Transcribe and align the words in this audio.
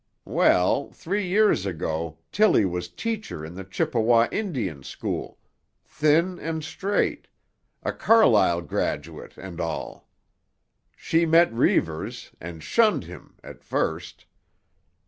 Well, 0.25 0.89
three 0.93 1.27
years 1.27 1.63
ago 1.67 2.17
Tilly 2.31 2.65
was 2.65 2.87
teacher 2.89 3.45
in 3.45 3.53
the 3.53 3.63
Chippewa 3.63 4.27
Indian 4.31 4.81
School—thin 4.81 6.39
and 6.39 6.63
straight—a 6.63 7.93
Carlisle 7.93 8.63
graduate 8.63 9.37
and 9.37 9.61
all. 9.61 10.09
She 10.95 11.27
met 11.27 11.53
Reivers, 11.53 12.31
and 12.41 12.63
shunned 12.63 13.03
him—at 13.03 13.63
first. 13.63 14.25